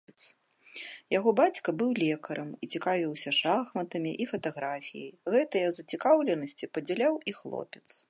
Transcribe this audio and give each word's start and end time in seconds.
Яго 1.17 1.33
бацька 1.39 1.69
быў 1.81 1.91
лекарам 2.05 2.49
і 2.65 2.71
цікавіўся 2.77 3.35
шахматамі 3.41 4.11
і 4.25 4.29
фатаграфіяй, 4.35 5.09
гэтыя 5.37 5.67
зацікаўленасці 5.81 6.65
падзяляў 6.77 7.13
і 7.31 7.41
хлопец. 7.43 7.87